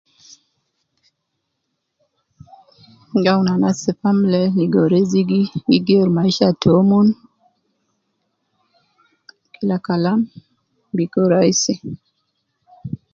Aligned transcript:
Gi 3.21 3.29
awun 3.31 3.47
anas 3.53 3.77
te 3.83 3.91
family 4.01 4.41
ligo 4.57 4.81
rizigi, 4.93 5.41
gi 5.67 5.77
geeru 5.87 6.11
maisha 6.17 6.47
te 6.61 6.69
umon, 6.81 7.07
kila 9.53 9.77
Kalam 9.85 10.19
bi 10.95 11.03
kun 11.13 11.27
raisi. 11.33 11.73